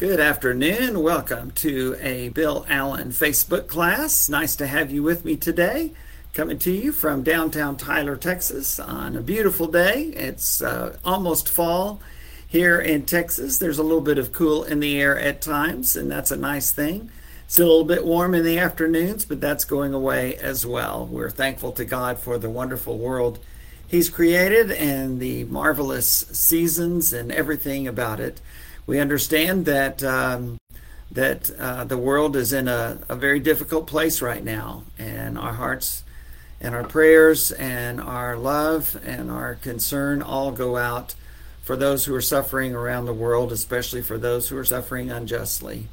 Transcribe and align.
Good 0.00 0.18
afternoon. 0.18 1.02
Welcome 1.02 1.50
to 1.56 1.94
a 2.00 2.30
Bill 2.30 2.64
Allen 2.70 3.10
Facebook 3.10 3.68
class. 3.68 4.30
Nice 4.30 4.56
to 4.56 4.66
have 4.66 4.90
you 4.90 5.02
with 5.02 5.26
me 5.26 5.36
today. 5.36 5.92
Coming 6.32 6.58
to 6.60 6.72
you 6.72 6.90
from 6.90 7.22
downtown 7.22 7.76
Tyler, 7.76 8.16
Texas 8.16 8.80
on 8.80 9.14
a 9.14 9.20
beautiful 9.20 9.66
day. 9.66 10.04
It's 10.16 10.62
uh, 10.62 10.96
almost 11.04 11.50
fall 11.50 12.00
here 12.48 12.80
in 12.80 13.04
Texas. 13.04 13.58
There's 13.58 13.76
a 13.76 13.82
little 13.82 14.00
bit 14.00 14.16
of 14.16 14.32
cool 14.32 14.64
in 14.64 14.80
the 14.80 14.98
air 14.98 15.18
at 15.18 15.42
times, 15.42 15.96
and 15.96 16.10
that's 16.10 16.30
a 16.30 16.36
nice 16.38 16.70
thing. 16.70 17.10
It's 17.44 17.58
a 17.58 17.62
little 17.62 17.84
bit 17.84 18.06
warm 18.06 18.34
in 18.34 18.42
the 18.42 18.58
afternoons, 18.58 19.26
but 19.26 19.42
that's 19.42 19.66
going 19.66 19.92
away 19.92 20.36
as 20.36 20.64
well. 20.64 21.06
We're 21.12 21.28
thankful 21.28 21.72
to 21.72 21.84
God 21.84 22.18
for 22.18 22.38
the 22.38 22.48
wonderful 22.48 22.96
world 22.96 23.38
He's 23.90 24.08
created 24.08 24.70
and 24.70 25.18
the 25.18 25.42
marvelous 25.44 26.06
seasons 26.30 27.12
and 27.12 27.32
everything 27.32 27.88
about 27.88 28.20
it 28.20 28.40
we 28.86 28.98
understand 28.98 29.66
that 29.66 30.02
um, 30.02 30.58
that 31.10 31.50
uh, 31.58 31.84
the 31.84 31.98
world 31.98 32.36
is 32.36 32.52
in 32.52 32.68
a, 32.68 32.98
a, 33.08 33.16
very 33.16 33.40
difficult 33.40 33.86
place 33.86 34.22
right 34.22 34.44
now, 34.44 34.84
and 34.96 35.36
our 35.36 35.54
hearts 35.54 36.04
and 36.60 36.74
our 36.74 36.84
prayers 36.84 37.50
and 37.52 38.00
our 38.00 38.36
love 38.36 39.00
and 39.04 39.30
our 39.30 39.56
concern 39.56 40.22
all 40.22 40.52
go 40.52 40.76
out 40.76 41.14
for 41.62 41.76
those 41.76 42.04
who 42.04 42.14
are 42.14 42.20
suffering 42.20 42.74
around 42.74 43.06
the 43.06 43.12
world, 43.14 43.50
especially 43.52 44.02
for 44.02 44.18
those 44.18 44.48
who 44.48 44.56
are 44.56 44.64
suffering 44.64 45.10
unjustly, 45.10 45.88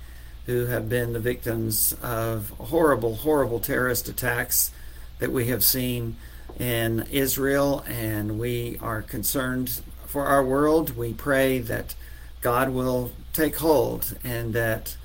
who 0.45 0.65
have 0.65 0.87
been 0.87 1.13
the 1.13 1.19
victims 1.19 1.95
of 2.01 2.49
horrible, 2.59 3.15
horrible 3.15 3.59
terrorist 3.59 4.07
attacks 4.07 4.71
that 5.19 5.31
we 5.31 5.47
have 5.47 5.63
seen 5.63 6.15
in 6.59 7.05
Israel, 7.11 7.83
and 7.87 8.39
we 8.39 8.77
are 8.81 9.01
concerned 9.01 9.81
for 10.05 10.25
our 10.25 10.43
world. 10.43 10.95
We 10.95 11.13
pray 11.13 11.59
that 11.59 11.95
God 12.41 12.69
will 12.69 13.11
take 13.33 13.57
hold, 13.57 14.17
and 14.23 14.53
that, 14.53 14.95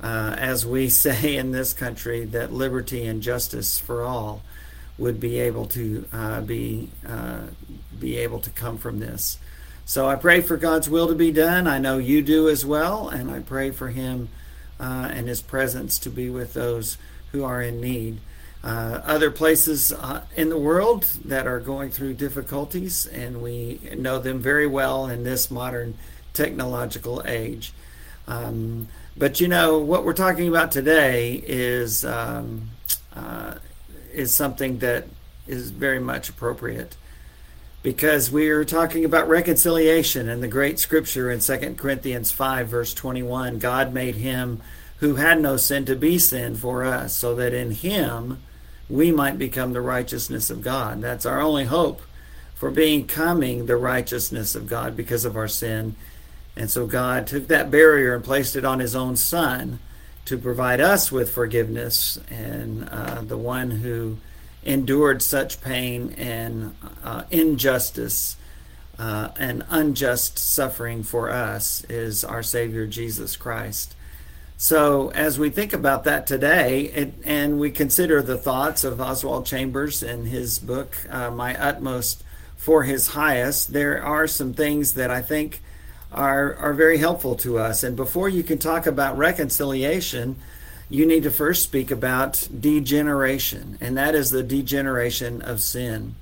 uh, 0.00 0.34
as 0.38 0.64
we 0.64 0.88
say 1.04 1.36
in 1.36 1.52
this 1.52 1.72
country, 1.72 2.24
that 2.26 2.52
liberty 2.52 3.06
and 3.06 3.22
justice 3.22 3.78
for 3.78 4.02
all 4.02 4.42
would 4.98 5.20
be 5.20 5.38
able 5.38 5.66
to 5.66 6.06
uh, 6.12 6.40
be 6.40 6.88
uh, 7.06 7.40
be 7.98 8.16
able 8.16 8.40
to 8.40 8.50
come 8.50 8.78
from 8.78 8.98
this. 8.98 9.38
So 9.84 10.08
I 10.08 10.16
pray 10.16 10.40
for 10.40 10.56
God's 10.56 10.88
will 10.88 11.06
to 11.08 11.14
be 11.14 11.30
done. 11.30 11.66
I 11.66 11.78
know 11.78 11.98
you 11.98 12.22
do 12.22 12.48
as 12.48 12.66
well, 12.66 13.08
and 13.08 13.30
I 13.30 13.40
pray 13.40 13.70
for 13.70 13.88
Him 13.88 14.28
uh, 14.80 15.10
and 15.12 15.28
His 15.28 15.40
presence 15.40 15.98
to 16.00 16.10
be 16.10 16.28
with 16.28 16.54
those 16.54 16.98
who 17.32 17.44
are 17.44 17.62
in 17.62 17.80
need. 17.80 18.18
Uh, 18.64 19.00
other 19.04 19.30
places 19.30 19.92
uh, 19.92 20.22
in 20.34 20.48
the 20.48 20.58
world 20.58 21.04
that 21.24 21.46
are 21.46 21.60
going 21.60 21.90
through 21.90 22.14
difficulties, 22.14 23.06
and 23.06 23.40
we 23.40 23.78
know 23.96 24.18
them 24.18 24.40
very 24.40 24.66
well 24.66 25.06
in 25.06 25.22
this 25.22 25.52
modern 25.52 25.96
technological 26.36 27.22
age. 27.26 27.72
Um, 28.28 28.88
but 29.16 29.40
you 29.40 29.48
know 29.48 29.78
what 29.78 30.04
we're 30.04 30.12
talking 30.12 30.48
about 30.48 30.70
today 30.70 31.42
is 31.46 32.04
um, 32.04 32.70
uh, 33.14 33.54
is 34.12 34.32
something 34.32 34.78
that 34.78 35.06
is 35.46 35.70
very 35.70 36.00
much 36.00 36.28
appropriate 36.28 36.96
because 37.82 38.30
we 38.30 38.48
are 38.48 38.64
talking 38.64 39.04
about 39.04 39.28
reconciliation 39.28 40.28
and 40.28 40.42
the 40.42 40.48
great 40.48 40.78
scripture 40.78 41.30
in 41.30 41.38
2 41.38 41.74
Corinthians 41.76 42.32
5 42.32 42.68
verse 42.68 42.92
21 42.92 43.58
God 43.58 43.94
made 43.94 44.16
him 44.16 44.60
who 44.98 45.14
had 45.16 45.40
no 45.40 45.56
sin 45.56 45.84
to 45.84 45.94
be 45.94 46.18
sin 46.18 46.56
for 46.56 46.84
us 46.84 47.14
so 47.14 47.34
that 47.36 47.54
in 47.54 47.70
him 47.70 48.42
we 48.88 49.12
might 49.12 49.38
become 49.38 49.72
the 49.72 49.80
righteousness 49.80 50.50
of 50.50 50.62
God. 50.62 51.00
That's 51.00 51.26
our 51.26 51.40
only 51.40 51.64
hope 51.64 52.02
for 52.54 52.70
becoming 52.70 53.66
the 53.66 53.76
righteousness 53.76 54.54
of 54.54 54.66
God 54.66 54.96
because 54.96 55.24
of 55.24 55.36
our 55.36 55.48
sin 55.48 55.94
and 56.56 56.70
so 56.70 56.86
God 56.86 57.26
took 57.26 57.48
that 57.48 57.70
barrier 57.70 58.14
and 58.14 58.24
placed 58.24 58.56
it 58.56 58.64
on 58.64 58.80
his 58.80 58.96
own 58.96 59.16
son 59.16 59.78
to 60.24 60.38
provide 60.38 60.80
us 60.80 61.12
with 61.12 61.30
forgiveness. 61.30 62.18
And 62.30 62.88
uh, 62.88 63.20
the 63.22 63.36
one 63.36 63.70
who 63.70 64.16
endured 64.64 65.22
such 65.22 65.60
pain 65.60 66.14
and 66.16 66.74
uh, 67.04 67.24
injustice 67.30 68.36
uh, 68.98 69.28
and 69.38 69.64
unjust 69.68 70.38
suffering 70.38 71.02
for 71.02 71.30
us 71.30 71.84
is 71.84 72.24
our 72.24 72.42
Savior 72.42 72.86
Jesus 72.86 73.36
Christ. 73.36 73.94
So, 74.58 75.10
as 75.10 75.38
we 75.38 75.50
think 75.50 75.74
about 75.74 76.04
that 76.04 76.26
today, 76.26 76.84
it, 76.84 77.14
and 77.24 77.60
we 77.60 77.70
consider 77.70 78.22
the 78.22 78.38
thoughts 78.38 78.84
of 78.84 78.98
Oswald 78.98 79.44
Chambers 79.44 80.02
in 80.02 80.24
his 80.24 80.58
book, 80.58 80.96
uh, 81.10 81.30
My 81.30 81.54
Utmost 81.60 82.24
for 82.56 82.84
His 82.84 83.08
Highest, 83.08 83.74
there 83.74 84.02
are 84.02 84.26
some 84.26 84.54
things 84.54 84.94
that 84.94 85.10
I 85.10 85.20
think 85.20 85.60
are, 86.16 86.54
are 86.54 86.72
very 86.72 86.98
helpful 86.98 87.36
to 87.36 87.58
us. 87.58 87.82
And 87.82 87.94
before 87.94 88.28
you 88.28 88.42
can 88.42 88.58
talk 88.58 88.86
about 88.86 89.18
reconciliation, 89.18 90.36
you 90.88 91.04
need 91.04 91.24
to 91.24 91.30
first 91.30 91.62
speak 91.62 91.90
about 91.90 92.48
degeneration, 92.60 93.76
and 93.80 93.96
that 93.96 94.14
is 94.14 94.30
the 94.30 94.42
degeneration 94.42 95.42
of 95.42 95.60
sin. 95.60 96.14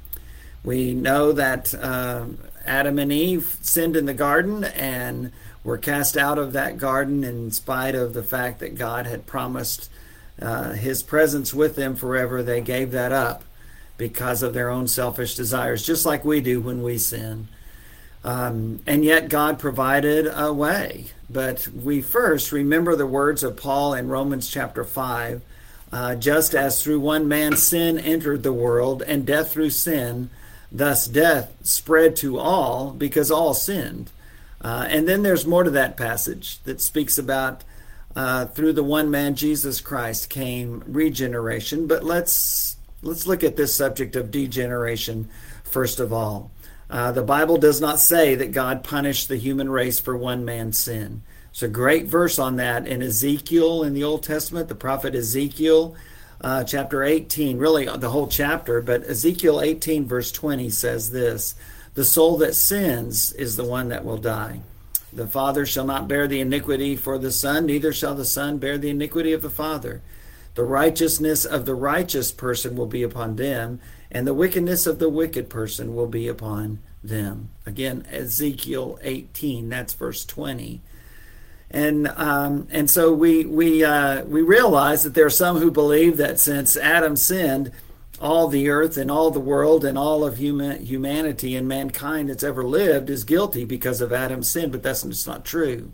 We 0.64 0.94
know 0.94 1.32
that 1.32 1.74
uh, 1.74 2.26
Adam 2.64 2.98
and 2.98 3.12
Eve 3.12 3.58
sinned 3.60 3.96
in 3.96 4.06
the 4.06 4.14
garden 4.14 4.64
and 4.64 5.32
were 5.62 5.78
cast 5.78 6.16
out 6.16 6.38
of 6.38 6.52
that 6.54 6.78
garden 6.78 7.22
in 7.24 7.50
spite 7.50 7.94
of 7.94 8.14
the 8.14 8.22
fact 8.22 8.60
that 8.60 8.76
God 8.78 9.06
had 9.06 9.26
promised 9.26 9.90
uh, 10.40 10.72
his 10.72 11.02
presence 11.02 11.52
with 11.54 11.76
them 11.76 11.94
forever. 11.94 12.42
They 12.42 12.60
gave 12.60 12.90
that 12.92 13.12
up 13.12 13.44
because 13.96 14.42
of 14.42 14.54
their 14.54 14.70
own 14.70 14.88
selfish 14.88 15.34
desires, 15.34 15.86
just 15.86 16.04
like 16.04 16.24
we 16.24 16.40
do 16.40 16.60
when 16.60 16.82
we 16.82 16.98
sin. 16.98 17.48
Um, 18.24 18.80
and 18.86 19.04
yet 19.04 19.28
God 19.28 19.58
provided 19.58 20.26
a 20.34 20.52
way. 20.52 21.06
But 21.28 21.68
we 21.68 22.00
first 22.00 22.52
remember 22.52 22.96
the 22.96 23.06
words 23.06 23.42
of 23.42 23.56
Paul 23.56 23.94
in 23.94 24.08
Romans 24.08 24.50
chapter 24.50 24.82
5 24.82 25.42
uh, 25.94 26.16
just 26.16 26.56
as 26.56 26.82
through 26.82 26.98
one 26.98 27.28
man 27.28 27.56
sin 27.56 28.00
entered 28.00 28.42
the 28.42 28.52
world, 28.52 29.00
and 29.02 29.24
death 29.24 29.52
through 29.52 29.70
sin, 29.70 30.28
thus 30.72 31.06
death 31.06 31.54
spread 31.62 32.16
to 32.16 32.36
all 32.36 32.90
because 32.90 33.30
all 33.30 33.54
sinned. 33.54 34.10
Uh, 34.60 34.86
and 34.88 35.06
then 35.06 35.22
there's 35.22 35.46
more 35.46 35.62
to 35.62 35.70
that 35.70 35.96
passage 35.96 36.60
that 36.64 36.80
speaks 36.80 37.16
about 37.16 37.62
uh, 38.16 38.44
through 38.46 38.72
the 38.72 38.82
one 38.82 39.08
man 39.08 39.36
Jesus 39.36 39.80
Christ 39.80 40.28
came 40.28 40.82
regeneration. 40.88 41.86
But 41.86 42.02
let's 42.02 42.76
let's 43.02 43.28
look 43.28 43.44
at 43.44 43.54
this 43.54 43.76
subject 43.76 44.16
of 44.16 44.32
degeneration 44.32 45.28
first 45.62 46.00
of 46.00 46.12
all. 46.12 46.50
Uh, 46.94 47.10
the 47.10 47.24
Bible 47.24 47.56
does 47.56 47.80
not 47.80 47.98
say 47.98 48.36
that 48.36 48.52
God 48.52 48.84
punished 48.84 49.26
the 49.26 49.36
human 49.36 49.68
race 49.68 49.98
for 49.98 50.16
one 50.16 50.44
man's 50.44 50.78
sin. 50.78 51.22
It's 51.50 51.60
a 51.60 51.68
great 51.68 52.06
verse 52.06 52.38
on 52.38 52.54
that 52.54 52.86
in 52.86 53.02
Ezekiel 53.02 53.82
in 53.82 53.94
the 53.94 54.04
Old 54.04 54.22
Testament, 54.22 54.68
the 54.68 54.76
prophet 54.76 55.12
Ezekiel, 55.12 55.96
uh, 56.40 56.62
chapter 56.62 57.02
18, 57.02 57.58
really 57.58 57.86
the 57.86 58.10
whole 58.10 58.28
chapter, 58.28 58.80
but 58.80 59.02
Ezekiel 59.10 59.60
18, 59.60 60.06
verse 60.06 60.30
20 60.30 60.70
says 60.70 61.10
this 61.10 61.56
The 61.94 62.04
soul 62.04 62.36
that 62.36 62.54
sins 62.54 63.32
is 63.32 63.56
the 63.56 63.64
one 63.64 63.88
that 63.88 64.04
will 64.04 64.18
die. 64.18 64.60
The 65.12 65.26
Father 65.26 65.66
shall 65.66 65.86
not 65.86 66.06
bear 66.06 66.28
the 66.28 66.40
iniquity 66.40 66.94
for 66.94 67.18
the 67.18 67.32
Son, 67.32 67.66
neither 67.66 67.92
shall 67.92 68.14
the 68.14 68.24
Son 68.24 68.58
bear 68.58 68.78
the 68.78 68.90
iniquity 68.90 69.32
of 69.32 69.42
the 69.42 69.50
Father. 69.50 70.00
The 70.54 70.64
righteousness 70.64 71.44
of 71.44 71.66
the 71.66 71.74
righteous 71.74 72.30
person 72.30 72.76
will 72.76 72.86
be 72.86 73.02
upon 73.02 73.36
them, 73.36 73.80
and 74.10 74.26
the 74.26 74.34
wickedness 74.34 74.86
of 74.86 74.98
the 74.98 75.08
wicked 75.08 75.50
person 75.50 75.94
will 75.94 76.06
be 76.06 76.28
upon 76.28 76.78
them. 77.02 77.50
Again, 77.66 78.06
Ezekiel 78.10 78.98
18, 79.02 79.68
that's 79.68 79.94
verse 79.94 80.24
20. 80.24 80.80
And 81.70 82.06
um, 82.08 82.68
and 82.70 82.88
so 82.88 83.12
we 83.12 83.44
we 83.44 83.82
uh, 83.82 84.22
we 84.24 84.42
realize 84.42 85.02
that 85.02 85.14
there 85.14 85.26
are 85.26 85.30
some 85.30 85.58
who 85.58 85.72
believe 85.72 86.18
that 86.18 86.38
since 86.38 86.76
Adam 86.76 87.16
sinned, 87.16 87.72
all 88.20 88.46
the 88.46 88.68
earth 88.68 88.96
and 88.96 89.10
all 89.10 89.32
the 89.32 89.40
world 89.40 89.84
and 89.84 89.98
all 89.98 90.24
of 90.24 90.36
human 90.36 90.84
humanity 90.84 91.56
and 91.56 91.66
mankind 91.66 92.30
that's 92.30 92.44
ever 92.44 92.64
lived 92.64 93.10
is 93.10 93.24
guilty 93.24 93.64
because 93.64 94.00
of 94.00 94.12
Adam's 94.12 94.48
sin. 94.48 94.70
But 94.70 94.84
that's 94.84 95.02
just 95.02 95.26
not 95.26 95.44
true. 95.44 95.90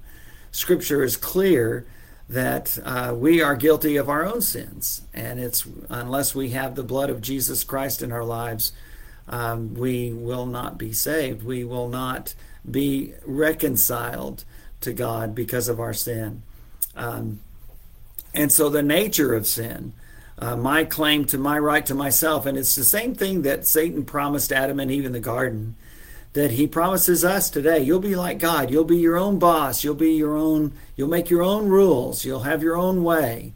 Scripture 0.53 1.03
is 1.03 1.17
clear 1.17 1.87
that 2.31 2.79
uh, 2.85 3.13
we 3.13 3.43
are 3.43 3.57
guilty 3.57 3.97
of 3.97 4.09
our 4.09 4.25
own 4.25 4.41
sins, 4.41 5.03
and 5.13 5.41
it's 5.41 5.67
unless 5.89 6.33
we 6.33 6.51
have 6.51 6.77
the 6.77 6.85
blood 6.85 7.11
of 7.11 7.21
Jesus 7.21 7.65
Christ 7.65 8.03
in 8.03 8.13
our 8.13 8.23
lives, 8.23 8.71
um, 9.27 9.75
we 9.75 10.13
will 10.13 10.47
not 10.47 10.79
be 10.79 10.93
saved. 10.93 11.43
We 11.43 11.65
will 11.65 11.89
not 11.89 12.35
be 12.71 13.15
reconciled 13.27 14.45
to 14.81 14.93
God 14.93 15.35
because 15.35 15.69
of 15.69 15.81
our 15.81 15.93
sin. 15.93 16.43
Um, 16.95 17.41
and 18.33 18.53
so, 18.53 18.69
the 18.69 18.83
nature 18.83 19.35
of 19.35 19.45
sin, 19.45 19.93
uh, 20.39 20.55
my 20.55 20.85
claim 20.85 21.25
to 21.27 21.39
my 21.39 21.59
right 21.59 21.85
to 21.87 21.97
myself, 21.97 22.47
and 22.47 22.57
it's 22.57 22.77
the 22.77 22.85
same 22.85 23.13
thing 23.13 23.43
that 23.43 23.67
Satan 23.67 24.05
promised 24.05 24.53
Adam 24.53 24.79
and 24.79 24.89
Eve 24.89 25.05
in 25.05 25.13
the 25.13 25.19
garden 25.19 25.75
that 26.33 26.53
he 26.53 26.67
promises 26.67 27.25
us 27.25 27.51
today. 27.51 27.81
You'll 27.81 27.99
be 27.99 28.15
like 28.15 28.39
God. 28.39 28.71
You'll 28.71 28.85
be 28.85 28.99
your 28.99 29.17
own 29.17 29.39
boss. 29.39 29.83
You'll 29.83 29.95
be 29.95 30.13
your 30.13 30.37
own, 30.37 30.73
you'll 30.97 31.09
make 31.09 31.29
your 31.29 31.43
own 31.43 31.69
rules. 31.69 32.25
You'll 32.25 32.41
have 32.41 32.63
your 32.63 32.77
own 32.77 33.03
way. 33.03 33.53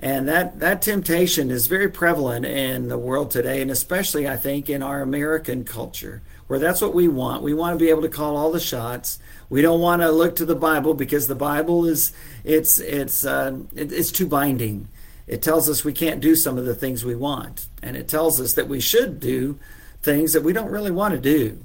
And 0.00 0.28
that, 0.28 0.60
that 0.60 0.80
temptation 0.80 1.50
is 1.50 1.66
very 1.66 1.88
prevalent 1.88 2.46
in 2.46 2.88
the 2.88 2.98
world 2.98 3.30
today, 3.32 3.60
and 3.60 3.70
especially, 3.70 4.28
I 4.28 4.36
think, 4.36 4.70
in 4.70 4.82
our 4.82 5.02
American 5.02 5.64
culture. 5.64 6.22
where 6.46 6.60
that's 6.60 6.80
what 6.80 6.94
we 6.94 7.08
want. 7.08 7.42
We 7.42 7.52
want 7.52 7.78
to 7.78 7.84
be 7.84 7.90
able 7.90 8.02
to 8.02 8.08
call 8.08 8.36
all 8.36 8.52
the 8.52 8.60
shots. 8.60 9.18
We 9.50 9.60
don't 9.60 9.80
want 9.80 10.02
to 10.02 10.10
look 10.10 10.36
to 10.36 10.46
the 10.46 10.54
Bible 10.54 10.94
because 10.94 11.26
the 11.26 11.34
Bible 11.34 11.84
is 11.84 12.12
it's 12.44 12.78
it's 12.78 13.26
uh, 13.26 13.58
it's 13.74 14.12
too 14.12 14.26
binding. 14.26 14.88
It 15.26 15.42
tells 15.42 15.68
us 15.68 15.84
we 15.84 15.92
can't 15.92 16.20
do 16.20 16.34
some 16.34 16.56
of 16.56 16.64
the 16.64 16.74
things 16.74 17.04
we 17.04 17.16
want, 17.16 17.66
and 17.82 17.96
it 17.96 18.08
tells 18.08 18.40
us 18.40 18.54
that 18.54 18.68
we 18.68 18.80
should 18.80 19.20
do 19.20 19.58
things 20.00 20.32
that 20.32 20.42
we 20.42 20.52
don't 20.52 20.70
really 20.70 20.90
want 20.90 21.12
to 21.12 21.20
do 21.20 21.58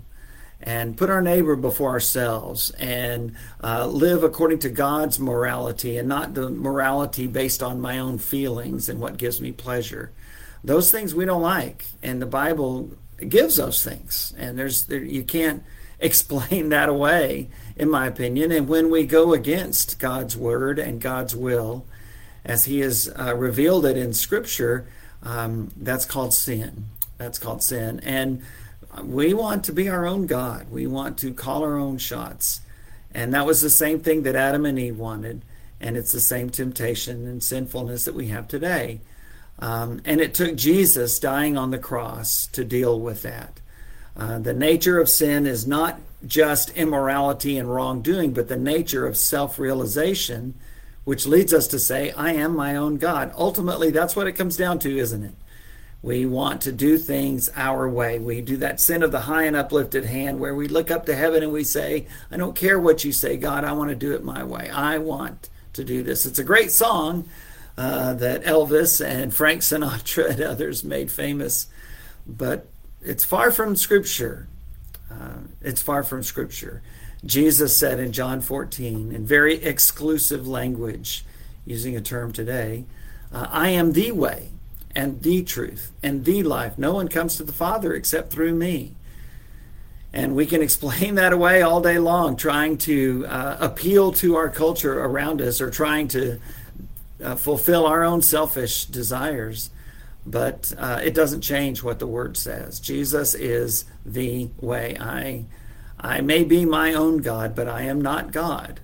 and 0.63 0.95
put 0.95 1.10
our 1.10 1.21
neighbor 1.21 1.57
before 1.57 1.89
ourselves 1.89 2.69
and 2.71 3.36
uh, 3.62 3.86
live 3.86 4.24
according 4.24 4.60
to 4.60 4.69
God's 4.69 5.19
morality 5.19 5.98
and 5.98 6.07
not 6.07 6.33
the 6.33 6.50
morality 6.50 7.27
based 7.27 7.62
on 7.62 7.81
my 7.81 8.00
own 8.00 8.18
feelings 8.18 8.88
and 8.88 9.01
what 9.01 9.18
gives 9.18 9.42
me 9.42 9.51
pleasure. 9.51 10.12
Those 10.63 10.89
things 10.89 11.13
we 11.13 11.25
don't 11.25 11.42
like, 11.42 11.86
and 12.01 12.21
the 12.21 12.25
Bible 12.25 12.92
gives 13.27 13.57
those 13.57 13.83
things, 13.83 14.33
and 14.38 14.57
there's 14.57 14.86
there, 14.86 15.04
you 15.04 15.24
can't 15.24 15.63
explain 16.00 16.69
that 16.69 16.88
away, 16.88 17.50
in 17.75 17.89
my 17.89 18.07
opinion. 18.07 18.51
And 18.51 18.68
when 18.68 18.89
we 18.89 19.06
go 19.06 19.33
against 19.33 20.00
God's 20.00 20.38
word 20.38 20.80
and 20.80 21.01
God's 21.01 21.36
will, 21.36 21.86
as 22.45 22.66
He 22.66 22.80
has 22.80 23.13
uh, 23.19 23.36
revealed 23.36 23.86
it 23.86 23.98
in 23.98 24.13
Scripture, 24.13 24.88
um, 25.21 25.71
that's 25.75 26.06
called 26.06 26.33
sin. 26.33 26.86
That's 27.18 27.39
called 27.39 27.62
sin, 27.62 28.00
and 28.01 28.42
we 29.01 29.34
want 29.34 29.63
to 29.66 29.74
be 29.74 29.90
our 29.90 30.06
own 30.06 30.28
God. 30.28 30.69
We 30.69 30.88
want 30.88 31.18
to 31.19 31.34
call 31.34 31.63
our 31.63 31.78
own 31.78 31.98
shots. 31.98 32.62
And 33.13 33.34
that 33.34 33.45
was 33.45 33.62
the 33.62 33.69
same 33.69 34.00
thing 34.00 34.24
that 34.24 34.36
Adam 34.36 34.66
and 34.66 34.78
Eve 34.78 34.98
wanted. 34.98 35.44
And 35.80 35.98
it's 35.98 36.12
the 36.12 36.19
same 36.19 36.50
temptation 36.50 37.28
and 37.28 37.44
sinfulness 37.44 38.06
that 38.06 38.16
we 38.16 38.28
have 38.28 38.48
today. 38.48 39.01
Um, 39.60 40.01
and 40.06 40.19
it 40.19 40.34
took 40.34 40.56
Jesus 40.56 41.19
dying 41.19 41.57
on 41.57 41.72
the 41.72 41.78
cross 41.78 42.48
to 42.48 42.63
deal 42.63 43.00
with 43.00 43.22
that. 43.24 43.60
Uh, 44.16 44.40
the 44.40 44.54
nature 44.54 45.00
of 45.00 45.10
sin 45.10 45.45
is 45.45 45.66
not 45.68 46.00
just 46.25 46.69
immorality 46.72 47.57
and 47.57 47.74
wrongdoing, 47.74 48.34
but 48.34 48.48
the 48.48 48.57
nature 48.57 49.06
of 49.06 49.18
self 49.18 49.60
realization, 49.60 50.54
which 51.04 51.25
leads 51.25 51.54
us 51.54 51.68
to 51.68 51.80
say, 51.80 52.12
I 52.12 52.34
am 52.34 52.56
my 52.56 52.75
own 52.75 52.98
God. 52.98 53.34
Ultimately, 53.36 53.92
that's 53.92 54.16
what 54.16 54.28
it 54.28 54.34
comes 54.34 54.56
down 54.56 54.80
to, 54.80 54.98
isn't 54.98 55.24
it? 55.24 55.36
We 56.04 56.26
want 56.26 56.62
to 56.64 56.74
do 56.74 56.98
things 56.98 57.50
our 57.56 57.88
way. 57.88 58.20
We 58.20 58.42
do 58.42 58.58
that 58.58 58.82
sin 58.82 59.04
of 59.04 59.14
the 59.14 59.22
high 59.22 59.46
and 59.46 59.56
uplifted 59.56 60.04
hand 60.04 60.38
where 60.38 60.54
we 60.54 60.68
look 60.68 60.92
up 60.92 61.06
to 61.06 61.16
heaven 61.16 61.42
and 61.44 61.54
we 61.54 61.64
say, 61.64 62.08
I 62.30 62.36
don't 62.36 62.58
care 62.58 62.78
what 62.78 63.06
you 63.06 63.14
say, 63.14 63.38
God, 63.38 63.64
I 63.64 63.72
want 63.72 63.90
to 63.90 63.96
do 63.96 64.14
it 64.14 64.22
my 64.22 64.44
way. 64.44 64.70
I 64.70 64.98
want 64.98 65.50
to 65.72 65.84
do 65.86 66.04
this. 66.04 66.26
It's 66.26 66.40
a 66.40 66.44
great 66.44 66.72
song 66.72 67.30
uh, 67.78 68.14
that 68.16 68.44
Elvis 68.44 69.04
and 69.04 69.34
Frank 69.34 69.62
Sinatra 69.62 70.32
and 70.32 70.42
others 70.42 70.84
made 70.84 71.10
famous, 71.10 71.68
but 72.28 72.68
it's 73.02 73.24
far 73.24 73.50
from 73.50 73.78
Scripture. 73.78 74.50
Uh, 75.10 75.38
it's 75.62 75.82
far 75.82 76.04
from 76.04 76.22
Scripture. 76.22 76.82
Jesus 77.26 77.78
said 77.78 78.02
in 78.02 78.12
John 78.12 78.42
14, 78.42 79.14
in 79.14 79.26
very 79.26 79.64
exclusive 79.64 80.46
language, 80.46 81.24
using 81.66 81.96
a 81.96 82.02
term 82.02 82.34
today, 82.34 82.84
uh, 83.32 83.48
I 83.50 83.70
am 83.70 83.94
the 83.94 84.12
way 84.12 84.50
and 84.95 85.22
the 85.22 85.44
truth 85.44 85.92
and 86.01 86.25
the 86.25 86.44
life. 86.44 86.78
No 86.78 86.94
one 86.94 87.07
comes 87.07 87.38
to 87.38 87.44
the 87.44 87.54
Father 87.54 87.94
except 87.94 88.31
through 88.31 88.54
me. 88.54 88.95
And 90.12 90.36
we 90.36 90.45
can 90.45 90.62
explain 90.68 91.16
that 91.16 91.34
away 91.34 91.62
all 91.62 91.81
day 91.81 92.00
long, 92.00 92.36
trying 92.36 92.78
to 92.80 93.25
uh, 93.28 93.57
appeal 93.60 94.12
to 94.13 94.36
our 94.36 94.50
culture 94.50 95.00
around 95.00 95.42
us 95.42 95.62
or 95.62 95.72
trying 95.72 96.07
to 96.10 96.40
uh, 97.24 97.36
fulfill 97.36 97.86
our 97.86 98.04
own 98.04 98.22
selfish 98.22 98.86
desires. 98.86 99.69
But 100.25 100.74
uh, 100.78 101.01
it 101.04 101.13
doesn't 101.13 101.42
change 101.42 101.84
what 101.84 102.00
the 102.00 102.07
word 102.07 102.38
says. 102.38 102.80
Jesus 102.80 103.34
is 103.34 103.86
the 104.06 104.50
way. 104.62 104.95
I, 105.00 105.45
I 106.00 106.22
may 106.22 106.44
be 106.44 106.66
my 106.66 106.94
own 106.94 107.18
God, 107.18 107.56
but 107.56 107.68
I 107.68 107.81
am 107.84 108.00
not 108.00 108.31
God. 108.31 108.80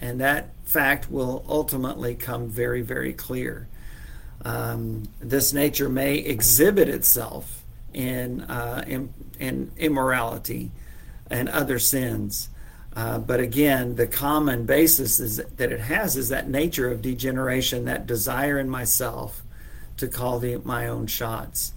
And 0.00 0.20
that 0.20 0.50
fact 0.64 1.10
will 1.10 1.44
ultimately 1.48 2.14
come 2.14 2.48
very, 2.48 2.82
very 2.82 3.12
clear 3.12 3.68
um, 4.44 5.08
this 5.20 5.52
nature 5.52 5.88
may 5.88 6.16
exhibit 6.16 6.88
itself 6.88 7.62
in, 7.94 8.42
uh, 8.42 8.84
in, 8.86 9.12
in, 9.38 9.70
immorality 9.76 10.70
and 11.30 11.48
other 11.48 11.78
sins. 11.78 12.48
Uh, 12.94 13.18
but 13.18 13.40
again, 13.40 13.94
the 13.94 14.06
common 14.06 14.66
basis 14.66 15.20
is 15.20 15.36
that 15.36 15.72
it 15.72 15.80
has 15.80 16.16
is 16.16 16.28
that 16.28 16.48
nature 16.48 16.90
of 16.90 17.00
degeneration, 17.02 17.84
that 17.84 18.06
desire 18.06 18.58
in 18.58 18.68
myself 18.68 19.42
to 19.96 20.08
call 20.08 20.38
the, 20.38 20.56
my 20.58 20.88
own 20.88 21.06
shots. 21.06 21.72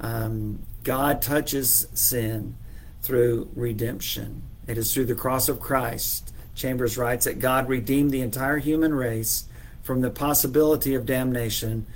Um, 0.00 0.60
God 0.84 1.20
touches 1.20 1.86
sin 1.94 2.56
through 3.02 3.48
redemption. 3.54 4.42
It 4.66 4.78
is 4.78 4.94
through 4.94 5.06
the 5.06 5.14
cross 5.14 5.48
of 5.48 5.60
Christ. 5.60 6.32
Chambers 6.54 6.96
writes 6.96 7.24
that 7.24 7.40
God 7.40 7.68
redeemed 7.68 8.10
the 8.10 8.20
entire 8.20 8.58
human 8.58 8.94
race 8.94 9.44
from 9.82 10.00
the 10.00 10.10
possibility 10.10 10.94
of 10.94 11.04
damnation 11.04 11.86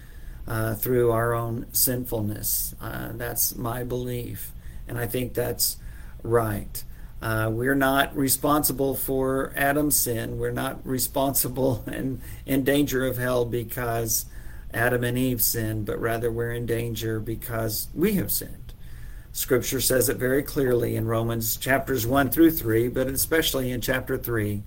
uh, 0.48 0.74
through 0.74 1.12
our 1.12 1.34
own 1.34 1.66
sinfulness. 1.72 2.74
Uh, 2.80 3.10
that's 3.12 3.54
my 3.54 3.84
belief, 3.84 4.50
and 4.88 4.98
I 4.98 5.06
think 5.06 5.34
that's 5.34 5.76
right. 6.22 6.82
Uh, 7.20 7.50
we're 7.52 7.74
not 7.74 8.16
responsible 8.16 8.94
for 8.94 9.52
Adam's 9.54 9.96
sin. 9.96 10.38
We're 10.38 10.50
not 10.50 10.84
responsible 10.86 11.84
and 11.86 12.20
in 12.46 12.64
danger 12.64 13.06
of 13.06 13.18
hell 13.18 13.44
because 13.44 14.24
Adam 14.72 15.04
and 15.04 15.18
Eve 15.18 15.42
sinned, 15.42 15.84
but 15.84 16.00
rather 16.00 16.30
we're 16.30 16.52
in 16.52 16.64
danger 16.64 17.20
because 17.20 17.88
we 17.94 18.14
have 18.14 18.32
sinned. 18.32 18.72
Scripture 19.32 19.80
says 19.80 20.08
it 20.08 20.16
very 20.16 20.42
clearly 20.42 20.96
in 20.96 21.06
Romans 21.06 21.56
chapters 21.56 22.06
1 22.06 22.30
through 22.30 22.52
3, 22.52 22.88
but 22.88 23.06
especially 23.06 23.70
in 23.70 23.80
chapter 23.80 24.16
3, 24.16 24.62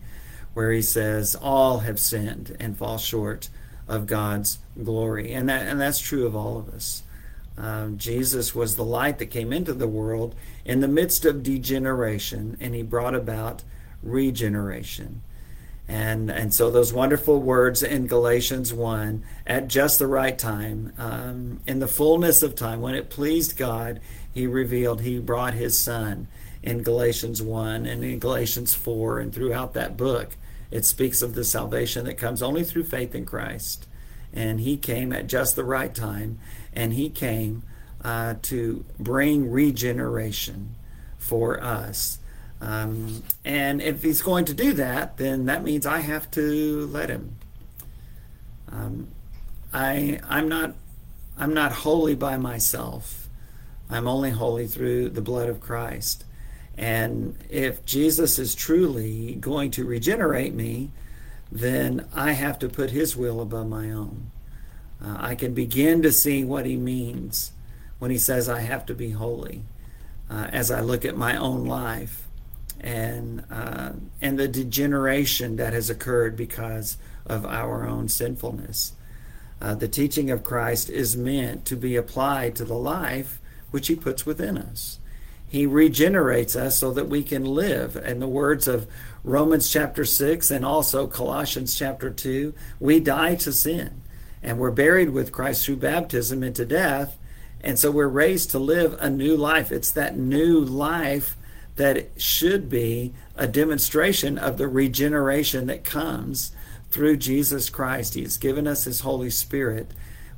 where 0.54 0.72
he 0.72 0.82
says, 0.82 1.36
All 1.36 1.80
have 1.80 2.00
sinned 2.00 2.56
and 2.60 2.78
fall 2.78 2.98
short 2.98 3.50
of 3.92 4.08
God's 4.08 4.58
glory. 4.82 5.34
And 5.34 5.50
that 5.50 5.68
and 5.68 5.80
that's 5.80 6.00
true 6.00 6.26
of 6.26 6.36
all 6.36 6.58
of 6.58 6.70
us. 6.70 7.04
Um, 7.58 7.98
Jesus 7.98 8.56
was 8.56 8.76
the 8.76 8.86
light 8.86 9.20
that 9.20 9.26
came 9.28 9.52
into 9.52 9.74
the 9.74 9.88
world 9.88 10.34
in 10.64 10.80
the 10.80 10.88
midst 10.88 11.26
of 11.26 11.44
degeneration, 11.44 12.58
and 12.62 12.74
he 12.74 12.82
brought 12.82 13.14
about 13.14 13.64
regeneration. 14.02 15.22
And, 15.88 16.32
and 16.32 16.54
so 16.54 16.72
those 16.72 16.94
wonderful 16.94 17.42
words 17.42 17.84
in 17.84 18.08
Galatians 18.08 18.74
1 18.74 19.24
at 19.46 19.68
just 19.68 20.00
the 20.00 20.08
right 20.08 20.40
time, 20.40 20.94
um, 20.98 21.60
in 21.68 21.80
the 21.80 21.88
fullness 21.88 22.42
of 22.42 22.56
time, 22.56 22.80
when 22.80 22.96
it 22.96 23.10
pleased 23.10 23.58
God, 23.58 24.00
he 24.34 24.48
revealed, 24.48 25.02
he 25.02 25.20
brought 25.20 25.54
his 25.54 25.78
son 25.78 26.30
in 26.64 26.84
Galatians 26.84 27.42
1 27.42 27.86
and 27.86 28.06
in 28.06 28.20
Galatians 28.20 28.74
4 28.74 29.20
and 29.20 29.34
throughout 29.34 29.74
that 29.74 29.98
book. 29.98 30.38
It 30.72 30.86
speaks 30.86 31.22
of 31.22 31.36
the 31.36 31.44
salvation 31.44 32.06
that 32.06 32.18
comes 32.18 32.42
only 32.42 32.64
through 32.64 32.86
faith 32.86 33.14
in 33.14 33.26
Christ. 33.26 33.88
And 34.34 34.62
he 34.62 34.78
came 34.78 35.12
at 35.12 35.28
just 35.28 35.56
the 35.56 35.66
right 35.66 35.94
time, 35.94 36.40
and 36.74 36.94
he 36.94 37.10
came 37.10 37.64
uh, 38.04 38.36
to 38.44 38.86
bring 38.98 39.52
regeneration 39.52 40.76
for 41.18 41.62
us. 41.62 42.20
Um, 42.62 43.24
and 43.44 43.82
if 43.82 44.04
he's 44.04 44.22
going 44.22 44.46
to 44.46 44.54
do 44.54 44.74
that, 44.74 45.18
then 45.18 45.46
that 45.46 45.64
means 45.64 45.86
I 45.86 46.00
have 46.00 46.30
to 46.32 46.88
let 46.88 47.10
him. 47.10 47.36
Um, 48.72 49.08
I 49.74 50.20
I'm 50.30 50.48
not 50.48 50.76
I'm 51.38 51.54
not 51.54 51.72
holy 51.72 52.16
by 52.16 52.38
myself. 52.38 53.28
I'm 53.90 54.08
only 54.08 54.30
holy 54.30 54.68
through 54.68 55.10
the 55.10 55.22
blood 55.22 55.50
of 55.50 55.60
Christ. 55.60 56.24
And 56.78 57.38
if 57.50 57.86
Jesus 57.86 58.40
is 58.40 58.56
truly 58.56 59.36
going 59.36 59.72
to 59.72 59.86
regenerate 59.86 60.54
me, 60.54 60.92
then 61.52 62.08
I 62.14 62.32
have 62.32 62.58
to 62.60 62.70
put 62.70 62.92
his 62.92 63.16
will 63.16 63.42
above 63.42 63.68
my 63.68 63.92
own. 63.92 64.32
Uh, 65.04 65.18
I 65.20 65.36
can 65.36 65.54
begin 65.54 66.02
to 66.04 66.12
see 66.12 66.44
what 66.44 66.66
he 66.66 66.78
means 66.78 67.52
when 68.00 68.12
he 68.12 68.18
says 68.18 68.48
I 68.48 68.62
have 68.62 68.86
to 68.88 68.94
be 68.94 69.12
holy 69.12 69.64
uh, 70.30 70.48
as 70.52 70.72
I 70.72 70.82
look 70.82 71.04
at 71.04 71.18
my 71.18 71.36
own 71.36 71.66
life 71.66 72.28
and 72.80 73.44
uh, 73.52 73.92
and 74.22 74.40
the 74.40 74.48
degeneration 74.48 75.58
that 75.58 75.74
has 75.74 75.90
occurred 75.90 76.36
because 76.36 76.98
of 77.26 77.46
our 77.46 77.88
own 77.88 78.08
sinfulness. 78.08 78.94
Uh, 79.62 79.76
the 79.76 79.88
teaching 79.88 80.32
of 80.32 80.44
Christ 80.44 80.90
is 80.90 81.16
meant 81.16 81.66
to 81.66 81.76
be 81.76 81.96
applied 81.96 82.56
to 82.56 82.66
the 82.66 82.74
life 82.74 83.40
which 83.70 83.88
he 83.88 83.96
puts 83.96 84.26
within 84.26 84.58
us. 84.58 85.00
He 85.52 85.66
regenerates 85.66 86.56
us 86.56 86.78
so 86.78 86.92
that 86.92 87.10
we 87.10 87.24
can 87.24 87.44
live. 87.44 87.98
In 87.98 88.22
the 88.22 88.28
words 88.28 88.70
of 88.70 88.88
Romans 89.22 89.70
chapter 89.70 90.06
6 90.06 90.50
and 90.50 90.64
also 90.64 91.08
Colossians 91.08 91.78
chapter 91.78 92.10
2, 92.10 92.54
we 92.80 93.02
die 93.02 93.36
to 93.36 93.52
sin 93.52 94.02
and 94.42 94.58
we're 94.58 94.72
buried 94.72 95.10
with 95.10 95.34
Christ 95.34 95.66
through 95.66 95.76
baptism 95.76 96.42
into 96.42 96.64
death. 96.64 97.18
And 97.60 97.78
so 97.78 97.92
we're 97.92 98.08
raised 98.08 98.52
to 98.52 98.60
live 98.60 98.96
a 99.02 99.10
new 99.10 99.36
life. 99.36 99.74
It's 99.74 99.92
that 99.92 100.18
new 100.18 100.58
life 100.62 101.36
that 101.76 102.12
should 102.16 102.70
be 102.70 103.14
a 103.36 103.46
demonstration 103.46 104.38
of 104.38 104.58
the 104.58 104.70
regeneration 104.70 105.68
that 105.68 105.84
comes 105.84 106.54
through 106.92 107.18
Jesus 107.18 107.70
Christ. 107.70 108.14
He's 108.14 108.38
given 108.38 108.68
us 108.68 108.86
His 108.86 109.02
Holy 109.02 109.30
Spirit 109.30 109.92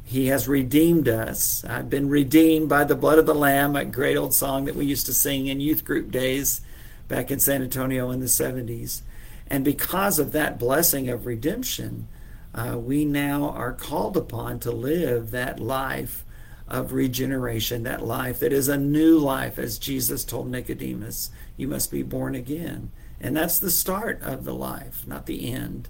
he 0.04 0.28
has 0.28 0.48
redeemed 0.48 1.08
us. 1.08 1.64
I've 1.66 1.90
been 1.90 2.10
redeemed 2.10 2.70
by 2.70 2.84
the 2.84 2.96
blood 2.96 3.20
of 3.20 3.26
the 3.26 3.34
Lamb, 3.34 3.76
a 3.76 3.86
great 3.86 4.18
old 4.18 4.34
song 4.34 4.66
that 4.66 4.76
we 4.76 4.86
used 4.86 5.06
to 5.08 5.14
sing 5.14 5.48
in 5.48 5.60
youth 5.60 5.86
group 5.86 6.12
days 6.12 6.62
back 7.08 7.32
in 7.32 7.40
San 7.40 7.62
Antonio 7.62 8.12
in 8.12 8.20
the 8.20 8.26
70s. 8.26 9.02
And 9.48 9.64
because 9.64 10.20
of 10.20 10.32
that 10.32 10.60
blessing 10.60 11.10
of 11.10 11.26
redemption, 11.26 12.08
uh, 12.54 12.78
we 12.78 13.06
now 13.06 13.50
are 13.50 13.74
called 13.74 14.16
upon 14.16 14.60
to 14.60 14.72
live 14.72 15.32
that 15.32 15.60
life 15.60 16.26
of 16.68 16.94
regeneration, 16.94 17.84
that 17.84 18.06
life 18.06 18.40
that 18.40 18.54
is 18.54 18.68
a 18.68 18.78
new 18.78 19.18
life, 19.18 19.60
as 19.60 19.78
Jesus 19.78 20.24
told 20.24 20.50
Nicodemus, 20.50 21.30
you 21.58 21.68
must 21.68 21.92
be 21.92 22.04
born 22.04 22.36
again. 22.36 22.92
And 23.20 23.36
that's 23.36 23.60
the 23.60 23.72
start 23.72 24.22
of 24.22 24.44
the 24.44 24.54
life, 24.54 25.06
not 25.08 25.26
the 25.26 25.52
end. 25.52 25.90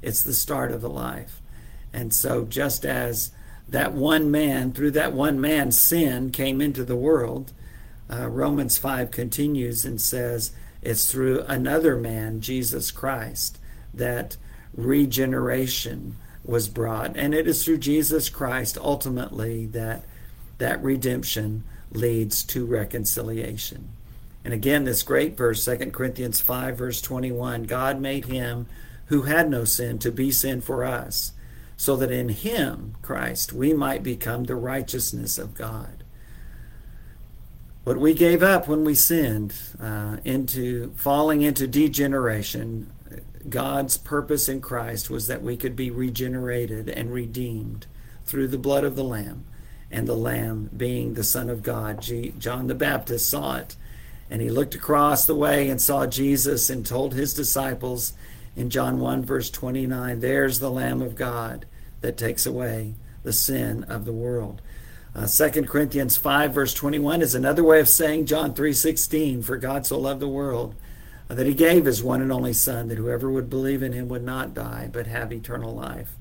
It's 0.00 0.22
the 0.22 0.34
start 0.34 0.72
of 0.72 0.80
the 0.80 0.90
life. 0.90 1.40
And 1.92 2.14
so, 2.14 2.44
just 2.44 2.84
as 2.84 3.30
that 3.68 3.92
one 3.92 4.30
man, 4.30 4.72
through 4.72 4.90
that 4.92 5.12
one 5.12 5.40
man, 5.40 5.72
sin 5.72 6.30
came 6.30 6.60
into 6.60 6.84
the 6.84 6.96
world, 6.96 7.52
uh, 8.10 8.28
Romans 8.28 8.76
5 8.76 9.10
continues 9.10 9.84
and 9.84 10.00
says, 10.00 10.52
it's 10.82 11.10
through 11.10 11.42
another 11.42 11.96
man, 11.96 12.40
Jesus 12.40 12.90
Christ, 12.90 13.58
that 13.94 14.36
regeneration 14.74 16.16
was 16.44 16.68
brought. 16.68 17.16
And 17.16 17.34
it 17.34 17.46
is 17.46 17.64
through 17.64 17.78
Jesus 17.78 18.28
Christ 18.28 18.76
ultimately 18.76 19.66
that 19.66 20.04
that 20.58 20.82
redemption 20.82 21.62
leads 21.92 22.42
to 22.44 22.66
reconciliation. 22.66 23.90
And 24.44 24.52
again, 24.52 24.84
this 24.84 25.04
great 25.04 25.36
verse, 25.36 25.64
2 25.64 25.76
Corinthians 25.92 26.40
5, 26.40 26.76
verse 26.76 27.00
21 27.00 27.64
God 27.64 28.00
made 28.00 28.24
him 28.24 28.66
who 29.06 29.22
had 29.22 29.48
no 29.48 29.64
sin 29.64 29.98
to 30.00 30.10
be 30.10 30.32
sin 30.32 30.60
for 30.60 30.84
us, 30.84 31.32
so 31.76 31.96
that 31.96 32.10
in 32.10 32.28
him, 32.28 32.94
Christ, 33.02 33.52
we 33.52 33.72
might 33.72 34.02
become 34.02 34.44
the 34.44 34.54
righteousness 34.54 35.38
of 35.38 35.54
God. 35.54 36.04
What 37.84 37.98
we 37.98 38.14
gave 38.14 38.42
up 38.42 38.68
when 38.68 38.84
we 38.84 38.94
sinned, 38.94 39.54
uh, 39.80 40.18
into 40.24 40.92
falling 40.94 41.42
into 41.42 41.66
degeneration, 41.66 42.92
God's 43.48 43.98
purpose 43.98 44.48
in 44.48 44.60
Christ 44.60 45.10
was 45.10 45.26
that 45.26 45.42
we 45.42 45.56
could 45.56 45.74
be 45.74 45.90
regenerated 45.90 46.88
and 46.88 47.12
redeemed 47.12 47.86
through 48.24 48.48
the 48.48 48.58
blood 48.58 48.84
of 48.84 48.94
the 48.94 49.02
Lamb, 49.02 49.44
and 49.90 50.06
the 50.06 50.14
Lamb 50.14 50.70
being 50.76 51.14
the 51.14 51.24
Son 51.24 51.50
of 51.50 51.62
God. 51.62 52.00
John 52.38 52.68
the 52.68 52.74
Baptist 52.74 53.28
saw 53.28 53.56
it, 53.56 53.74
and 54.30 54.40
he 54.40 54.48
looked 54.48 54.76
across 54.76 55.26
the 55.26 55.34
way 55.34 55.68
and 55.68 55.80
saw 55.80 56.06
Jesus 56.06 56.70
and 56.70 56.86
told 56.86 57.14
his 57.14 57.34
disciples 57.34 58.12
in 58.56 58.70
John 58.70 58.98
1, 58.98 59.24
verse 59.24 59.50
29, 59.50 60.20
There's 60.20 60.58
the 60.58 60.70
Lamb 60.70 61.00
of 61.02 61.16
God 61.16 61.66
that 62.00 62.16
takes 62.16 62.46
away 62.46 62.94
the 63.22 63.32
sin 63.32 63.84
of 63.84 64.04
the 64.04 64.12
world. 64.12 64.60
Uh, 65.14 65.26
2 65.26 65.64
Corinthians 65.64 66.16
5, 66.16 66.54
verse 66.54 66.74
21 66.74 67.22
is 67.22 67.34
another 67.34 67.62
way 67.62 67.80
of 67.80 67.88
saying 67.88 68.26
John 68.26 68.54
3.16, 68.54 69.44
For 69.44 69.56
God 69.56 69.86
so 69.86 69.98
loved 69.98 70.20
the 70.20 70.28
world 70.28 70.74
uh, 71.28 71.34
that 71.34 71.46
he 71.46 71.54
gave 71.54 71.84
his 71.84 72.02
one 72.02 72.22
and 72.22 72.32
only 72.32 72.52
Son, 72.52 72.88
that 72.88 72.98
whoever 72.98 73.30
would 73.30 73.50
believe 73.50 73.82
in 73.82 73.92
him 73.92 74.08
would 74.08 74.24
not 74.24 74.54
die, 74.54 74.88
but 74.90 75.06
have 75.06 75.32
eternal 75.32 75.74
life. 75.74 76.16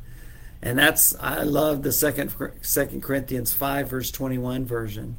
And 0.61 0.77
that's, 0.77 1.15
I 1.19 1.43
love 1.43 1.83
the 1.83 1.91
second, 1.91 2.33
second 2.61 3.01
Corinthians 3.01 3.53
5, 3.53 3.89
verse 3.89 4.11
21 4.11 4.65
version. 4.65 5.17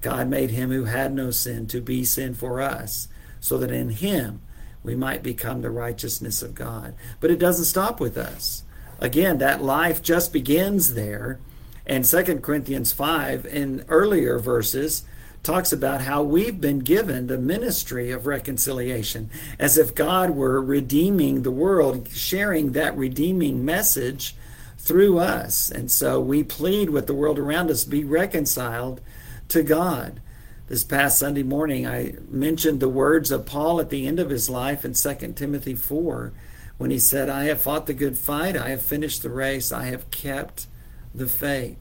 God 0.00 0.28
made 0.28 0.50
him 0.50 0.70
who 0.70 0.84
had 0.84 1.12
no 1.12 1.30
sin 1.30 1.66
to 1.68 1.80
be 1.80 2.04
sin 2.04 2.34
for 2.34 2.60
us, 2.60 3.08
so 3.40 3.58
that 3.58 3.70
in 3.70 3.90
him 3.90 4.42
we 4.86 4.94
might 4.94 5.22
become 5.22 5.60
the 5.60 5.70
righteousness 5.70 6.40
of 6.42 6.54
God. 6.54 6.94
But 7.20 7.30
it 7.30 7.38
doesn't 7.38 7.66
stop 7.66 8.00
with 8.00 8.16
us. 8.16 8.62
Again, 9.00 9.38
that 9.38 9.62
life 9.62 10.00
just 10.00 10.32
begins 10.32 10.94
there. 10.94 11.38
And 11.86 12.04
2 12.04 12.38
Corinthians 12.38 12.92
5, 12.92 13.44
in 13.46 13.84
earlier 13.88 14.38
verses, 14.38 15.04
talks 15.42 15.72
about 15.72 16.00
how 16.00 16.22
we've 16.22 16.60
been 16.60 16.80
given 16.80 17.26
the 17.26 17.38
ministry 17.38 18.10
of 18.10 18.26
reconciliation, 18.26 19.30
as 19.58 19.76
if 19.76 19.94
God 19.94 20.30
were 20.30 20.60
redeeming 20.60 21.42
the 21.42 21.50
world, 21.50 22.08
sharing 22.10 22.72
that 22.72 22.96
redeeming 22.96 23.64
message 23.64 24.34
through 24.78 25.18
us. 25.18 25.70
And 25.70 25.90
so 25.90 26.20
we 26.20 26.42
plead 26.42 26.90
with 26.90 27.06
the 27.06 27.14
world 27.14 27.38
around 27.38 27.70
us 27.70 27.84
be 27.84 28.04
reconciled 28.04 29.00
to 29.48 29.62
God. 29.62 30.20
This 30.68 30.82
past 30.82 31.20
Sunday 31.20 31.44
morning, 31.44 31.86
I 31.86 32.14
mentioned 32.28 32.80
the 32.80 32.88
words 32.88 33.30
of 33.30 33.46
Paul 33.46 33.78
at 33.78 33.88
the 33.88 34.04
end 34.04 34.18
of 34.18 34.30
his 34.30 34.50
life 34.50 34.84
in 34.84 34.94
2 34.94 35.32
Timothy 35.36 35.76
4 35.76 36.32
when 36.76 36.90
he 36.90 36.98
said, 36.98 37.30
I 37.30 37.44
have 37.44 37.60
fought 37.60 37.86
the 37.86 37.94
good 37.94 38.18
fight, 38.18 38.56
I 38.56 38.70
have 38.70 38.82
finished 38.82 39.22
the 39.22 39.30
race, 39.30 39.70
I 39.70 39.84
have 39.84 40.10
kept 40.10 40.66
the 41.14 41.28
faith. 41.28 41.78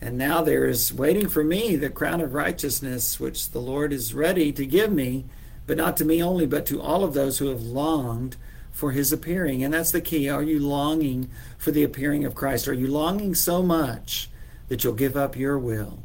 And 0.00 0.18
now 0.18 0.42
there 0.42 0.66
is 0.66 0.92
waiting 0.92 1.28
for 1.28 1.44
me 1.44 1.76
the 1.76 1.88
crown 1.88 2.20
of 2.20 2.34
righteousness, 2.34 3.20
which 3.20 3.50
the 3.50 3.60
Lord 3.60 3.92
is 3.92 4.12
ready 4.12 4.50
to 4.50 4.66
give 4.66 4.90
me, 4.90 5.26
but 5.64 5.76
not 5.76 5.96
to 5.98 6.04
me 6.04 6.20
only, 6.20 6.46
but 6.46 6.66
to 6.66 6.82
all 6.82 7.04
of 7.04 7.14
those 7.14 7.38
who 7.38 7.46
have 7.46 7.62
longed 7.62 8.36
for 8.72 8.90
his 8.90 9.12
appearing. 9.12 9.62
And 9.62 9.72
that's 9.72 9.92
the 9.92 10.00
key. 10.00 10.28
Are 10.28 10.42
you 10.42 10.58
longing 10.58 11.30
for 11.56 11.70
the 11.70 11.84
appearing 11.84 12.24
of 12.24 12.34
Christ? 12.34 12.66
Are 12.66 12.74
you 12.74 12.88
longing 12.88 13.36
so 13.36 13.62
much 13.62 14.30
that 14.66 14.82
you'll 14.82 14.94
give 14.94 15.16
up 15.16 15.36
your 15.36 15.56
will 15.60 16.00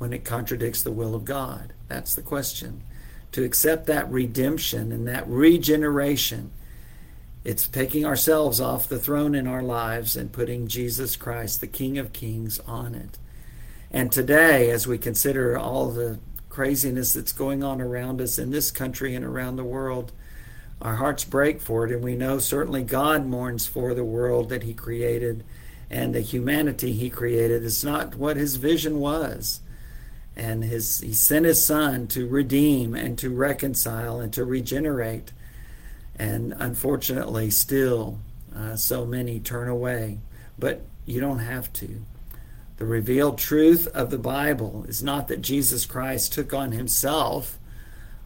when 0.00 0.12
it 0.12 0.24
contradicts 0.24 0.82
the 0.82 0.90
will 0.90 1.14
of 1.14 1.24
God? 1.24 1.74
That's 1.86 2.14
the 2.14 2.22
question. 2.22 2.82
To 3.32 3.44
accept 3.44 3.86
that 3.86 4.10
redemption 4.10 4.90
and 4.90 5.06
that 5.06 5.28
regeneration 5.28 6.50
it's 7.42 7.66
taking 7.66 8.04
ourselves 8.04 8.60
off 8.60 8.88
the 8.88 8.98
throne 8.98 9.34
in 9.34 9.46
our 9.46 9.62
lives 9.62 10.14
and 10.14 10.30
putting 10.30 10.68
Jesus 10.68 11.16
Christ, 11.16 11.60
the 11.60 11.66
King 11.66 11.96
of 11.96 12.12
Kings, 12.12 12.60
on 12.66 12.94
it. 12.94 13.18
And 13.90 14.12
today, 14.12 14.70
as 14.70 14.86
we 14.86 14.98
consider 14.98 15.58
all 15.58 15.90
the 15.90 16.18
craziness 16.50 17.14
that's 17.14 17.32
going 17.32 17.64
on 17.64 17.80
around 17.80 18.20
us 18.20 18.38
in 18.38 18.50
this 18.50 18.70
country 18.70 19.14
and 19.14 19.24
around 19.24 19.56
the 19.56 19.64
world, 19.64 20.12
our 20.82 20.96
hearts 20.96 21.24
break 21.24 21.62
for 21.62 21.86
it. 21.86 21.92
And 21.92 22.04
we 22.04 22.14
know 22.14 22.38
certainly 22.38 22.82
God 22.82 23.24
mourns 23.24 23.66
for 23.66 23.94
the 23.94 24.04
world 24.04 24.50
that 24.50 24.64
He 24.64 24.74
created 24.74 25.42
and 25.88 26.14
the 26.14 26.20
humanity 26.20 26.92
He 26.92 27.08
created. 27.08 27.64
It's 27.64 27.82
not 27.82 28.16
what 28.16 28.36
His 28.36 28.56
vision 28.56 29.00
was. 29.00 29.60
And 30.36 30.64
his, 30.64 31.00
He 31.00 31.12
sent 31.12 31.44
His 31.44 31.64
Son 31.64 32.06
to 32.08 32.26
redeem 32.26 32.94
and 32.94 33.18
to 33.18 33.30
reconcile 33.30 34.20
and 34.20 34.32
to 34.32 34.44
regenerate 34.44 35.32
and 36.20 36.54
unfortunately, 36.58 37.50
still 37.50 38.18
uh, 38.54 38.76
so 38.76 39.06
many 39.06 39.40
turn 39.40 39.68
away. 39.68 40.18
But 40.58 40.82
you 41.06 41.18
don't 41.18 41.38
have 41.38 41.72
to. 41.74 42.02
The 42.76 42.84
revealed 42.84 43.38
truth 43.38 43.86
of 43.88 44.10
the 44.10 44.18
Bible 44.18 44.84
is 44.86 45.02
not 45.02 45.28
that 45.28 45.40
Jesus 45.40 45.86
Christ 45.86 46.34
took 46.34 46.52
on 46.52 46.72
himself 46.72 47.58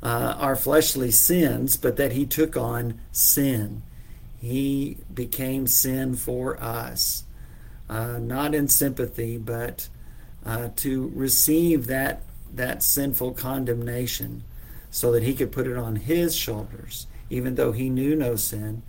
uh, 0.02 0.34
our 0.38 0.56
fleshly 0.56 1.12
sins, 1.12 1.76
but 1.76 1.96
that 1.96 2.10
he 2.10 2.26
took 2.26 2.56
on 2.56 3.00
sin. 3.12 3.82
He 4.40 4.98
became 5.12 5.68
sin 5.68 6.16
for 6.16 6.60
us, 6.60 7.22
uh, 7.88 8.18
not 8.18 8.56
in 8.56 8.66
sympathy, 8.66 9.38
but 9.38 9.88
uh, 10.44 10.68
to 10.76 11.10
receive 11.14 11.86
that, 11.86 12.22
that 12.52 12.82
sinful 12.82 13.32
condemnation 13.32 14.44
so 14.90 15.10
that 15.12 15.22
he 15.22 15.34
could 15.34 15.52
put 15.52 15.66
it 15.66 15.76
on 15.76 15.96
his 15.96 16.36
shoulders 16.36 17.06
even 17.30 17.54
though 17.54 17.72
he 17.72 17.88
knew 17.88 18.14
no 18.14 18.36
sin. 18.36 18.82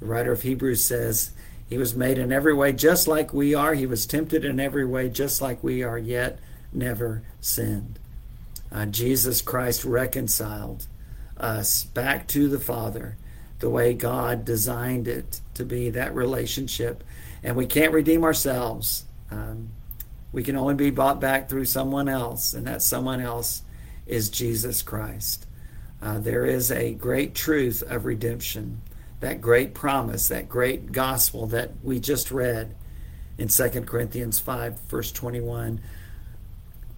The 0.00 0.06
writer 0.06 0.32
of 0.32 0.42
Hebrews 0.42 0.84
says, 0.84 1.32
He 1.68 1.78
was 1.78 1.94
made 1.94 2.18
in 2.18 2.32
every 2.32 2.54
way 2.54 2.72
just 2.72 3.06
like 3.06 3.32
we 3.32 3.54
are. 3.54 3.74
He 3.74 3.86
was 3.86 4.06
tempted 4.06 4.44
in 4.44 4.58
every 4.58 4.84
way 4.84 5.08
just 5.08 5.40
like 5.40 5.62
we 5.62 5.82
are, 5.82 5.98
yet 5.98 6.38
never 6.72 7.22
sinned. 7.40 7.98
Uh, 8.70 8.86
Jesus 8.86 9.42
Christ 9.42 9.84
reconciled 9.84 10.86
us 11.36 11.84
back 11.84 12.26
to 12.28 12.48
the 12.48 12.60
Father 12.60 13.16
the 13.58 13.70
way 13.70 13.94
God 13.94 14.44
designed 14.44 15.06
it 15.06 15.40
to 15.54 15.64
be 15.64 15.90
that 15.90 16.14
relationship. 16.14 17.04
And 17.44 17.56
we 17.56 17.66
can't 17.66 17.92
redeem 17.92 18.24
ourselves. 18.24 19.04
Um, 19.30 19.68
we 20.32 20.42
can 20.42 20.56
only 20.56 20.74
be 20.74 20.90
bought 20.90 21.20
back 21.20 21.48
through 21.48 21.66
someone 21.66 22.08
else, 22.08 22.54
and 22.54 22.66
that 22.66 22.82
someone 22.82 23.20
else 23.20 23.62
is 24.06 24.30
Jesus 24.30 24.82
Christ. 24.82 25.46
Uh, 26.00 26.18
there 26.18 26.44
is 26.44 26.72
a 26.72 26.94
great 26.94 27.34
truth 27.34 27.82
of 27.82 28.06
redemption, 28.06 28.80
that 29.20 29.40
great 29.40 29.74
promise, 29.74 30.28
that 30.28 30.48
great 30.48 30.90
gospel 30.90 31.46
that 31.46 31.70
we 31.82 32.00
just 32.00 32.30
read 32.30 32.74
in 33.38 33.48
2 33.48 33.68
Corinthians 33.82 34.40
5, 34.40 34.80
verse 34.88 35.12
21. 35.12 35.80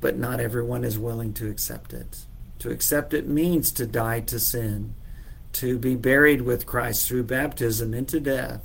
But 0.00 0.16
not 0.16 0.40
everyone 0.40 0.84
is 0.84 0.98
willing 0.98 1.32
to 1.34 1.50
accept 1.50 1.92
it. 1.92 2.24
To 2.60 2.70
accept 2.70 3.12
it 3.12 3.28
means 3.28 3.72
to 3.72 3.86
die 3.86 4.20
to 4.20 4.38
sin, 4.38 4.94
to 5.54 5.78
be 5.78 5.96
buried 5.96 6.42
with 6.42 6.66
Christ 6.66 7.08
through 7.08 7.24
baptism 7.24 7.92
into 7.92 8.20
death, 8.20 8.62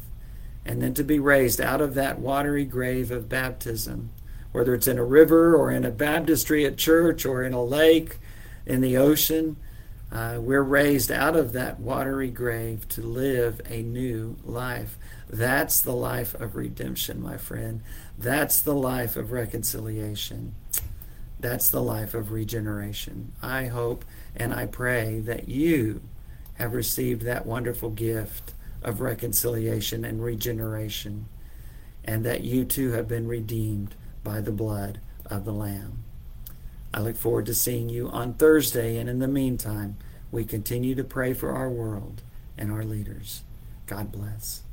and 0.66 0.82
then 0.82 0.94
to 0.94 1.04
be 1.04 1.20
raised 1.20 1.60
out 1.60 1.82
of 1.82 1.96
that 1.96 2.20
watery 2.20 2.66
grave 2.66 3.12
of 3.12 3.28
baptism, 3.30 4.12
whether 4.52 4.74
it's 4.74 4.88
in 4.88 4.98
a 4.98 5.04
river 5.04 5.56
or 5.56 5.72
in 5.72 5.86
a 5.86 5.92
baptistry 5.92 6.66
at 6.66 6.78
church 6.78 7.26
or 7.26 7.44
in 7.44 7.54
a 7.54 7.64
lake, 7.64 8.18
in 8.66 8.82
the 8.82 8.98
ocean 8.98 9.58
Uh, 10.12 10.40
we're 10.42 10.64
raised 10.64 11.12
out 11.12 11.36
of 11.36 11.54
that 11.54 11.80
watery 11.80 12.32
grave 12.32 12.88
to 12.90 13.02
live 13.02 13.62
a 13.70 13.84
new 13.84 14.36
life. 14.44 14.98
That's 15.30 15.82
the 15.82 15.94
life 15.94 16.34
of 16.34 16.56
redemption, 16.56 17.22
my 17.22 17.38
friend. 17.38 17.82
That's 18.18 18.60
the 18.60 18.74
life 18.74 19.16
of 19.16 19.32
reconciliation. 19.32 20.56
That's 21.40 21.70
the 21.70 21.82
life 21.84 22.16
of 22.16 22.32
regeneration. 22.32 23.34
I 23.42 23.68
hope 23.68 24.04
and 24.36 24.52
I 24.52 24.66
pray 24.66 25.20
that 25.20 25.48
you 25.48 26.02
have 26.56 26.74
received 26.74 27.22
that 27.22 27.46
wonderful 27.46 27.92
gift 27.92 28.54
of 28.82 29.02
reconciliation 29.02 30.04
and 30.04 30.24
regeneration, 30.24 31.28
and 32.04 32.26
that 32.26 32.42
you 32.42 32.66
too 32.66 32.94
have 32.94 33.08
been 33.08 33.28
redeemed 33.28 33.94
by 34.24 34.42
the 34.42 34.52
blood 34.52 35.00
of 35.26 35.46
the 35.46 35.54
Lamb. 35.54 36.04
I 36.94 37.02
look 37.02 37.16
forward 37.16 37.46
to 37.48 37.54
seeing 37.54 37.90
you 37.90 38.10
on 38.10 38.34
Thursday, 38.34 38.98
and 38.98 39.10
in 39.10 39.20
the 39.20 39.28
meantime, 39.28 39.98
we 40.32 40.44
continue 40.44 40.96
to 40.96 41.04
pray 41.04 41.34
for 41.34 41.52
our 41.52 41.70
world 41.70 42.22
and 42.58 42.72
our 42.72 42.84
leaders. 42.84 43.44
God 43.86 44.12
bless. 44.12 44.64